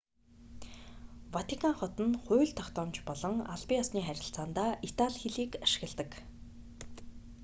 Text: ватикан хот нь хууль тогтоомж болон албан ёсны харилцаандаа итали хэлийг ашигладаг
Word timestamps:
ватикан 1.35 1.73
хот 1.79 1.95
нь 2.07 2.19
хууль 2.23 2.55
тогтоомж 2.59 2.97
болон 3.09 3.35
албан 3.53 3.79
ёсны 3.83 3.99
харилцаандаа 4.05 4.71
итали 4.87 5.17
хэлийг 5.21 5.51
ашигладаг 5.65 6.11